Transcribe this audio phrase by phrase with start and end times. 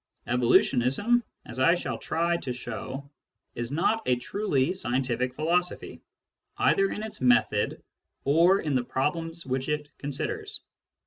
[0.25, 3.07] Evolutionism, as I shall try to show,
[3.53, 6.01] is not a truly scientific philosophy,
[6.57, 7.83] either in its method
[8.23, 10.61] or in the problems which it considers.